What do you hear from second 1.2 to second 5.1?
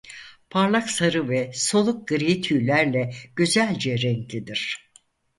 ve soluk gri tüylerle güzelce renklidir.